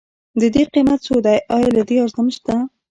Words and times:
ددې 0.41 0.63
قيمت 0.73 0.99
څو 1.07 1.15
دی؟ 1.25 1.37
ايا 1.55 1.69
له 1.75 1.81
دې 1.87 1.95
ارزان 2.03 2.27
شته؟ 2.35 2.55